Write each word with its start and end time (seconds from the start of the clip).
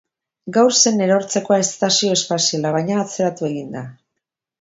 Gaur 0.55 0.71
zen 0.81 1.03
erortzekoa 1.07 1.59
estazio 1.65 2.15
espaziala, 2.15 2.71
baina 2.77 2.97
atzeratu 3.03 3.49
egin 3.51 3.69
da. 3.77 3.85